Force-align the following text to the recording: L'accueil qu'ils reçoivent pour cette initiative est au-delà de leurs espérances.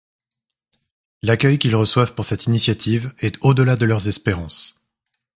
L'accueil 1.21 1.59
qu'ils 1.59 1.75
reçoivent 1.75 2.15
pour 2.15 2.25
cette 2.25 2.45
initiative 2.45 3.13
est 3.19 3.35
au-delà 3.41 3.75
de 3.75 3.85
leurs 3.85 4.07
espérances. 4.07 4.83